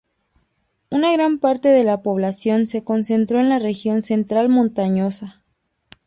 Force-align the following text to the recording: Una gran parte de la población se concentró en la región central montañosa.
Una 0.89 1.11
gran 1.13 1.37
parte 1.37 1.69
de 1.69 1.83
la 1.83 2.01
población 2.01 2.65
se 2.65 2.83
concentró 2.83 3.39
en 3.39 3.49
la 3.49 3.59
región 3.59 4.01
central 4.01 4.49
montañosa. 4.49 5.43